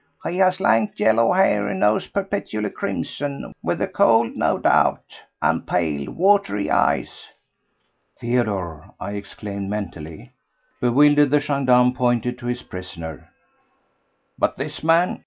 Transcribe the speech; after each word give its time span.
He 0.27 0.37
has 0.39 0.59
lank, 0.59 0.97
yellow 0.99 1.31
hair, 1.31 1.67
a 1.67 1.75
nose 1.75 2.07
perpetually 2.07 2.71
crimson—with 2.71 3.77
the 3.77 3.85
cold 3.87 4.35
no 4.35 4.57
doubt—and 4.57 5.67
pale, 5.67 6.11
watery 6.11 6.71
eyes...." 6.71 7.25
"Theodore," 8.19 8.95
I 8.99 9.11
exclaimed 9.11 9.69
mentally. 9.69 10.31
Bewildered, 10.79 11.29
the 11.29 11.39
gendarme 11.39 11.93
pointed 11.93 12.39
to 12.39 12.47
his 12.47 12.63
prisoner. 12.63 13.29
"But 14.39 14.57
this 14.57 14.83
man... 14.83 15.19